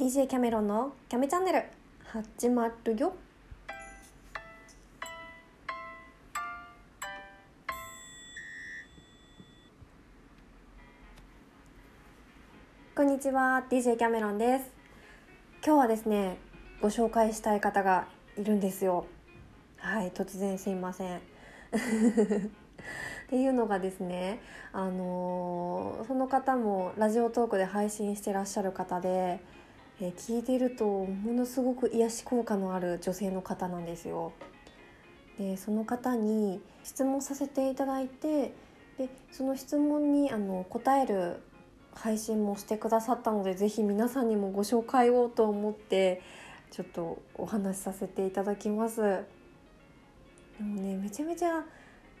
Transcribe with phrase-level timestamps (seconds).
[0.00, 1.62] DJ キャメロンのキャメチャンネル
[2.06, 3.12] 始まるよ
[12.94, 14.70] こんにちは DJ キャメロンです
[15.62, 16.38] 今日はですね
[16.80, 18.06] ご紹介したい方が
[18.38, 19.04] いるんですよ
[19.76, 21.20] はい突然すいませんっ
[23.28, 24.40] ていうのがですね
[24.72, 29.40] あのーその方もラジオトークで配信してらっしゃる方で、
[30.00, 34.32] えー聞いてるとものすごく癒し効果のある女性の方なんですよ。
[35.38, 38.54] でその方に質問させていただいて
[38.98, 41.36] でその質問にあの答える
[41.94, 46.22] 配信もしてくださったのでぜひ皆さんにもご紹介をと思って
[46.70, 49.00] ちょっとお話しさせていただきます。
[49.00, 51.64] でもねめちゃめちゃ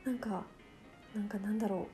[0.04, 0.44] なんか
[1.14, 1.88] なんかなんだろ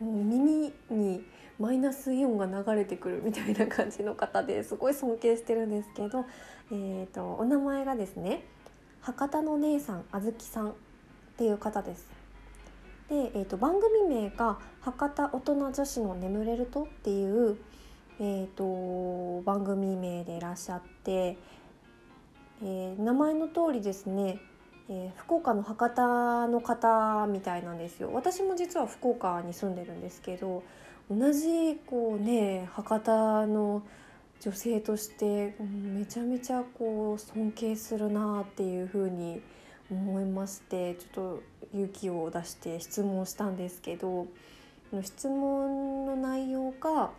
[0.00, 1.24] うもう耳に
[1.58, 6.24] マイナスイオンが流れてくるみたいな感じの方ですごい尊敬してるんですけど、
[6.70, 8.44] えー、とお名前がですね
[9.00, 10.74] 博多の姉さんあずきさんっ
[11.36, 12.06] ていう方です。
[13.08, 17.56] で、えー、と番組名が「博多大人女子の眠れると」っていう、
[18.20, 21.38] えー、と番組名でいらっしゃって、
[22.62, 24.40] えー名前の通りですね
[24.88, 30.62] えー福岡の博多の方みたいなんですよ私も実は福岡に住んでるんですけど
[31.10, 33.82] 同じこうね博多の
[34.40, 39.40] 女性としてめちゃめちゃこう尊敬するなっていうふうに
[39.90, 41.42] 思いましてちょっと
[41.72, 44.26] 勇気を出して質問したんですけど
[45.02, 47.10] 質問の内容が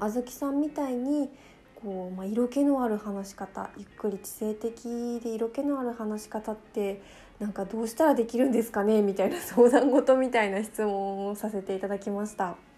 [0.00, 1.30] あずきさんみたいに
[1.76, 7.00] こう、まあ、色気のある話し方ゆっくり知性的で色気のある話し方って
[7.38, 12.73] なんかどうしたらできるんですかねみたいな相談事みたいな質問をさせていただきました。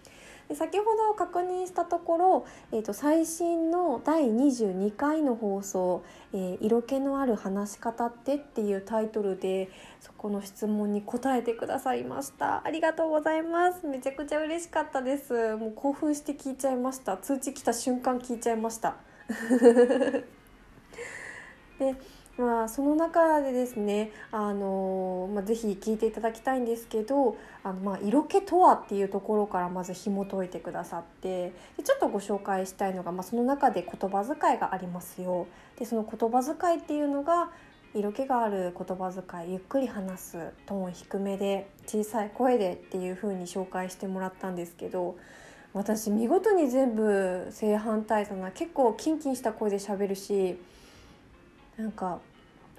[0.47, 6.03] で先ほど確認したところ、えー、と最新の第22回の放送
[6.33, 12.65] 「えー色気のある話し方って」っていうタイトルでそこの質問に答えてくださいました。
[12.65, 13.85] ありがとうございます。
[13.87, 15.55] めちゃくちゃ嬉しかったです。
[15.55, 17.17] もう興奮して聞いちゃいました。
[17.17, 18.95] 通知来た瞬間聞いちゃいました。
[21.77, 21.95] で
[22.37, 35.47] まあその中でですねあの、まあ、ぜひ聞いていただきたいんですけどあの、まあ、色気とはっていうところからまず紐解いてくださってでちょっとご紹介したいのが、まあ、その中で言葉遣いがありますよ。
[35.79, 37.51] でその言葉遣いっていうのが
[37.95, 45.17] 色気がある言葉遣いゆっくり話すトーン低めで小さい声でっていう風に紹介してもらったんですけど
[45.73, 50.59] 私見事に全部正反対だな結構キンキンした声で喋るし
[51.77, 52.19] なんか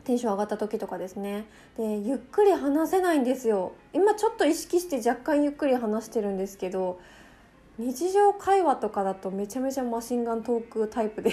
[0.04, 1.44] テンション上がった時とかですね。
[1.76, 3.72] でゆっくり話せないんですよ。
[3.92, 6.98] 今ちょっと意識して若干ゆっくり話してるんですけど
[7.78, 11.32] 日常会話とかだとめちゃめちゃマシンガントークタイプで。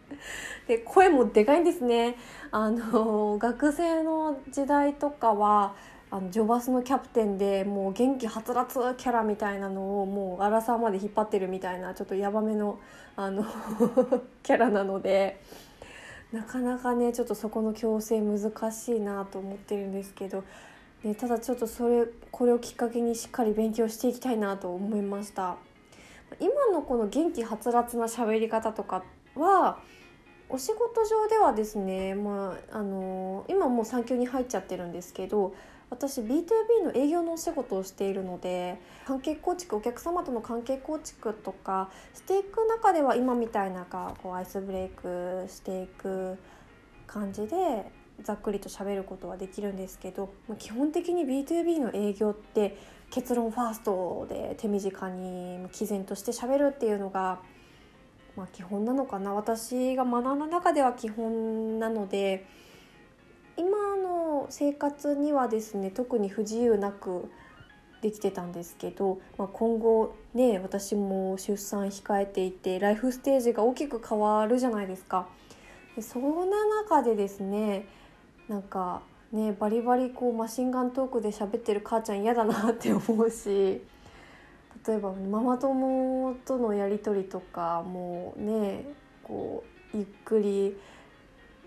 [0.68, 2.16] で声もでかいんですね。
[2.50, 5.74] あの学生の時代とかは
[6.10, 12.78] あのジョバスのキャプテンでもう元気はつらつキャラみたいなのをもう荒さまで引っ張ってるみたいなちょっとヤバめの
[13.16, 13.44] あの
[14.42, 15.40] キャラなので。
[16.32, 20.44] なかなかねちょっとそこの矯正難しいなと思ってるんですけど、
[21.02, 25.56] ね、ただちょっとそれこれをきっかけにしっかり勉強していきたいなと思いました。
[26.38, 29.02] 今のこの元気はつらつな喋り方とか
[29.34, 29.78] は
[30.48, 35.54] お仕事上ではですね、まあ、あの今もう産休に入っちゃってるんですけど
[35.90, 46.38] 私 B2B の営業のお仕事をしているので関係構築お客様との関係構築とかしていく中では今みたいなかこうアイスブレイクしていく
[47.06, 47.90] 感じで
[48.22, 52.76] ざっくりと喋ることはできるんですけど基本的に B2B の営業って
[53.10, 57.40] 結論ファーストで手短に毅然として喋るっていうのが、
[58.36, 59.34] まあ、基本なのかな。
[59.34, 62.46] 私が学んだ中では基本なので
[63.56, 64.19] 今の
[64.50, 67.30] 生活にはですね特に不自由なく
[68.02, 75.28] できてたんですけど、まあ、今後ね私も出産控えていてライフステージが大きく変わるじゃないですか。
[75.96, 77.86] でそんな中でですね
[78.48, 79.02] なんか
[79.32, 83.82] ねバリバリこうマシンガントークで喋ってる母ちゃん嫌だなって思うし
[84.86, 88.84] 例えばママ友とのやり取りとかもうね
[89.22, 89.64] こ
[89.94, 90.76] うゆっくり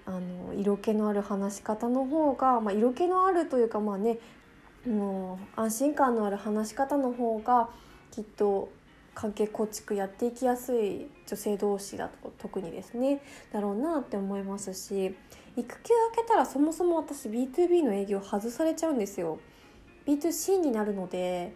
[0.05, 4.19] あの色気のある話し方の方が、まあ、色気のあるというかまあね
[4.85, 7.69] もう安心感のある話し方の方が
[8.11, 8.69] きっと
[9.15, 13.21] 関係構築やっていきやすい女性同士だと特にですね
[13.51, 15.15] だろうなって思いますし
[15.55, 19.39] 育休明けたらそもそも私 B2B の営業外されちゃうんですよ。
[20.07, 21.53] B2C になるので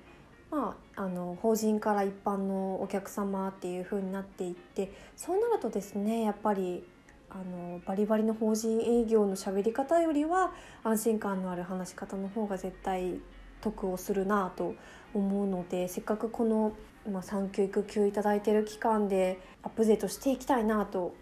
[0.49, 6.85] まあ、あの法人から一般のお客様っていう風になっていってそうなるとですねやっぱり
[7.29, 10.51] あのバリバリの法人営業の喋り方よりは
[10.83, 13.19] 安心感のある話し方の方が絶対
[13.62, 14.75] 得をするなと
[15.13, 16.74] 思うのでせっかくこの、
[17.12, 21.13] まあ、産休育休いただいてる期間でアップデートしていきたいなと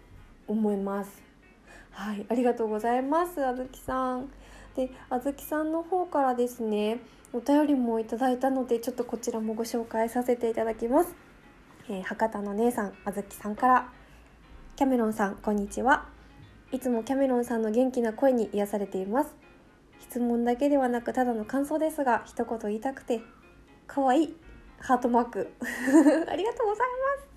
[0.46, 1.22] 思います。
[1.90, 4.28] はい、ありがとうございます、あずきさん。
[4.76, 7.00] で、あずきさんの方からですね、
[7.32, 11.14] お便りもいただいたので、ちょっとこちらもご紹介させていただきます。
[11.88, 13.92] えー、博多の姉さん、あずきさんから、
[14.76, 16.04] キャメロンさん、こんにちは。
[16.70, 19.34] いつもキャメロンさんの元気な声に癒されています。
[20.00, 23.22] 質問だけではなく、ただの感想ですが、一言言いたくて、
[23.86, 24.36] かわいい。
[24.78, 25.50] ハートマーク。
[26.28, 27.28] ありがとうございます。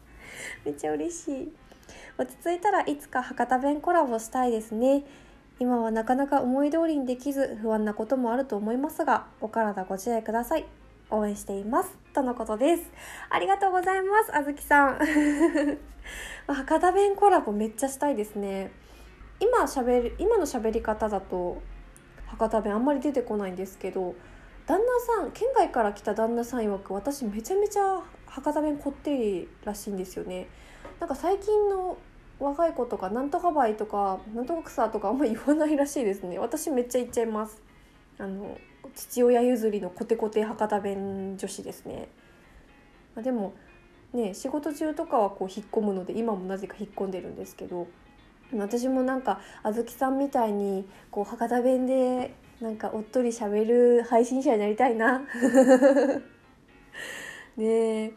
[0.65, 1.53] めっちゃ嬉しい。
[2.17, 5.05] 落ち着いたらいつか博多弁コラボしたいですね。
[5.59, 10.65] 今はなかなか思い通りにできず不安なこともあると思いますが、お体ご自愛ください。
[11.09, 11.97] 応援しています。
[12.13, 12.83] とのことです。
[13.29, 14.99] ありがとうございます、あずきさん。
[16.47, 18.71] 博多弁コラボめっちゃしたいですね。
[19.39, 21.61] 今喋る、今の喋り方だと
[22.27, 24.15] 博多弁あんまり出てこないんですけど、
[24.65, 30.47] 旦那さん、県外から来た旦那さん曰く私めちゃめちゃ博多弁こってりらしいんですよね。
[30.99, 31.97] なんか最近の
[32.39, 37.61] 若い子とかなんとかバイとかなんとか草とかあんま言わないらしいですね私めっちゃ言っちゃいます
[38.17, 38.57] あの
[38.95, 42.09] 父親譲りのコテコテ博多弁女子ですね。
[43.15, 43.53] まあ、でも
[44.13, 47.87] ね仕事中とかはこう引っ込むので今もなぜか引っ込んでるんですけど
[48.55, 55.21] 私もなんかあずきさんみたいにこう博多弁でなんかおっとりしゃべる配信者になりたいな。
[57.57, 58.13] ね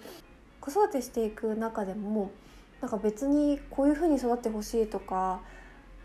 [0.60, 2.30] 子育てしていく中でも
[2.80, 5.40] なんか別にこういうふうに育ってほしいとか、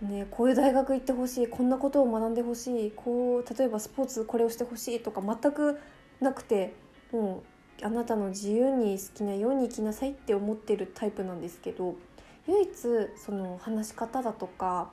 [0.01, 5.79] ね、こういう大学行ってほしいこんなことを学んでほしいこう例えばスポーツこれをしてほしいとか全く
[6.21, 6.75] なくて
[7.11, 7.43] も
[7.81, 11.95] うあなたの自由に好きなように生きなさいって思ってるタイプなんですけど
[12.47, 12.69] 唯一
[13.17, 14.91] その話し方だとか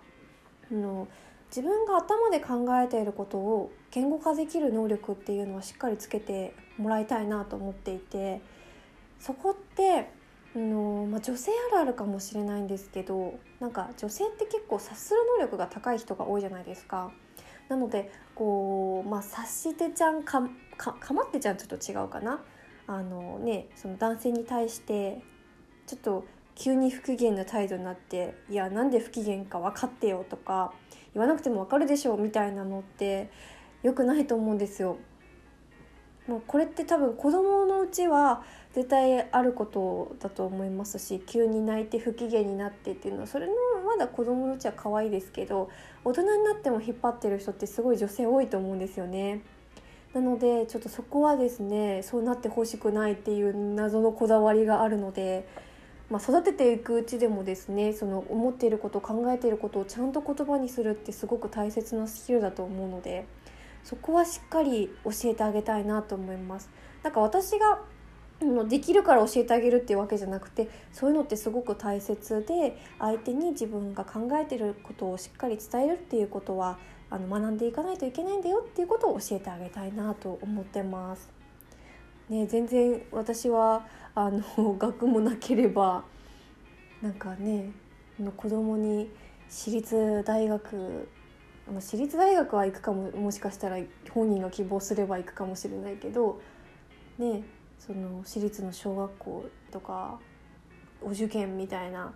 [0.70, 1.06] の
[1.48, 8.40] 自分が頭で考えていることを言語化できる能力っていうのはしっかりつけてもらいたいなと思っていて
[9.20, 10.10] そこって
[10.54, 17.10] あのまあ、女性あるあるかもしれないんですけどなんか女性って結構察する能力が高い人が多いじゃないですか。
[17.68, 22.40] なのでこう、まあ、察してちゃんかかかまってちゃんちょっと違うかな。
[22.86, 25.22] あのね、その男性に対して
[25.86, 30.72] ちょっと急に不機嫌な態度になって「いやなんで不機嫌か分かってよ」とか
[31.14, 33.30] 言わなくても分かるでしょみたいなのって
[33.82, 34.98] 良くないと思うんですよ。
[36.26, 38.42] もうこれって多分子供のうちは
[38.72, 43.52] 絶対あることだと思いますし急に泣いて不機嫌になってっていうのはそれの
[43.86, 45.68] まだ子供のうちは可愛いですけど
[46.02, 49.42] 大人になっても引っ張ってる人ってすごい女性多いと思うんですよね。
[50.14, 55.46] なのでちょっとそこはですねそうなってほしくないっていう謎のこだわりがあるので、
[56.08, 63.26] まあ、育てていくうちでもですねその思っていること考えていることをちゃんと言葉にするってすごく大切なスキルだと思うので
[63.84, 66.70] そこはしっかり教えてあげたいなと思います。
[67.02, 67.82] なんか私が
[68.68, 76.78] できるから教えてあげるっていうわけじゃなくてそういうのってすごく大切で相手に自分が考えてることをしっかり伝えるっていうことは
[77.10, 81.30] あの学んでいかないといけないんだよっていうことを教えてあげたいなと思ってます。
[82.28, 84.42] ね、全然私はあの
[84.78, 86.04] 学もなければ
[87.02, 87.70] なんかね
[88.18, 89.10] の子供に
[89.48, 91.08] 私立大学
[91.72, 93.78] 私立大学は行くかももしかしたら
[94.10, 96.40] 本人が希望すれば行くかもしれないけど
[97.18, 97.42] ね
[97.78, 100.18] その私立の小学校とか
[101.02, 102.12] お受験みたいな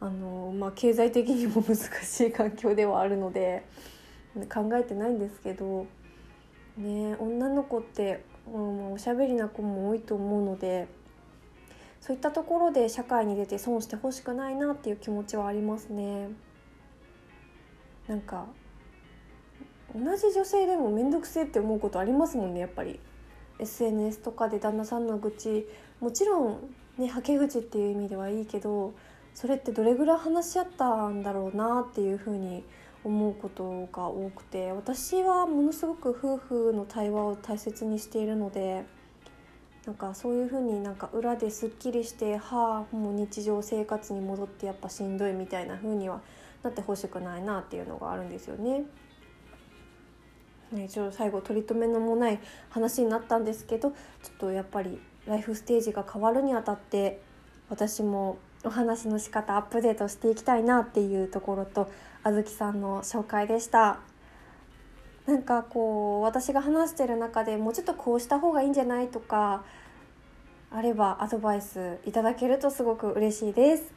[0.00, 3.64] あの、まあ、経済的にも難しい環境ではあるので
[4.52, 5.86] 考えてないんですけど、
[6.76, 10.86] ね、女の子って、うん、おしゃべりな子も多いと思うので
[12.00, 16.28] そういったところで社会に出て損してほしくないなっていう気持ちはありますね。
[18.06, 18.46] なんか
[19.94, 23.00] 同じ女性でも面倒くせえって思うことありますもんねやっぱり。
[23.58, 25.68] SNS とかで旦那さんの愚痴
[26.00, 28.94] もちろんねはけ口っていう意味ではいいけど
[29.34, 32.64] それってどれぐらい話し合ったんだろうなっていうふうに
[33.04, 38.84] 思うことが多くて私はものすごく夫婦の対話を大切にしているので
[39.86, 46.20] なんかそういうふうになんか裏ですっきりしてはあもう日常生活に戻ってやっぱしんどいみたいな風には
[46.62, 48.82] なってほしくないなっていうのがあるんですよね。
[50.72, 52.38] ね、ちょっと最後取り留めのもない
[52.70, 57.20] 話になったんですけどちょっとやっぱりライフステージが変わるにあたって
[57.70, 61.90] 私もお話の仕方アップデートしていきたいなっていうところと
[62.22, 64.00] あずきさんの紹介でした。
[65.26, 69.62] なんかこう私が話してる中でもうちょっとこうした方がいいんじゃないとか
[70.70, 73.92] あればアドバイスいただけるとすごく嬉しいです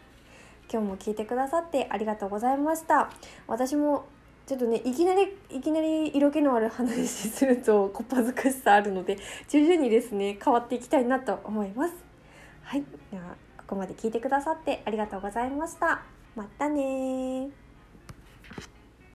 [0.70, 3.10] 今日も聞いてくださってありがとうございました
[3.48, 4.06] 私も
[4.46, 9.18] ちょっとねいきなりいきなり色気のある話するとこっぱずかしさあるので
[9.48, 11.94] 徐々にですね変わっていきたいなと思います。
[12.64, 12.84] はい。
[13.12, 16.04] ではここまで聞いてくださってありがとうございました。
[16.36, 17.61] またね